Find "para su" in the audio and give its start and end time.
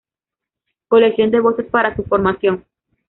1.67-2.01